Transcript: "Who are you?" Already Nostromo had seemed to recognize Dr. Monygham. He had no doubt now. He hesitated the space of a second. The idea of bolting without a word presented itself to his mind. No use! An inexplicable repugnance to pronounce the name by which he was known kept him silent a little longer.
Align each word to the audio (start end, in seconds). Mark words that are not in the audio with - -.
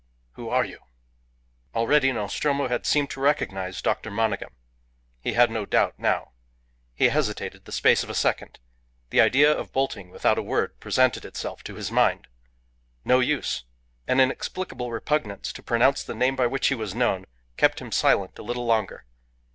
"Who 0.31 0.49
are 0.49 0.65
you?" 0.65 0.79
Already 1.75 2.11
Nostromo 2.11 2.67
had 2.69 2.87
seemed 2.87 3.11
to 3.11 3.19
recognize 3.19 3.83
Dr. 3.83 4.09
Monygham. 4.09 4.55
He 5.19 5.33
had 5.33 5.51
no 5.51 5.63
doubt 5.67 5.93
now. 5.99 6.31
He 6.95 7.09
hesitated 7.09 7.65
the 7.65 7.71
space 7.71 8.01
of 8.01 8.09
a 8.09 8.15
second. 8.15 8.57
The 9.11 9.21
idea 9.21 9.55
of 9.55 9.71
bolting 9.71 10.09
without 10.09 10.39
a 10.39 10.41
word 10.41 10.79
presented 10.79 11.23
itself 11.23 11.63
to 11.65 11.75
his 11.75 11.91
mind. 11.91 12.25
No 13.05 13.19
use! 13.19 13.65
An 14.07 14.19
inexplicable 14.19 14.89
repugnance 14.89 15.53
to 15.53 15.61
pronounce 15.61 16.03
the 16.03 16.15
name 16.15 16.35
by 16.35 16.47
which 16.47 16.69
he 16.69 16.73
was 16.73 16.95
known 16.95 17.25
kept 17.55 17.79
him 17.79 17.91
silent 17.91 18.39
a 18.39 18.41
little 18.41 18.65
longer. 18.65 19.05